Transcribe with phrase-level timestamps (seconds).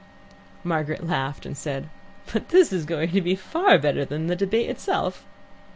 [0.63, 1.87] Margaret laughed and said,
[2.33, 5.23] "But this is going to be far better than the debate itself."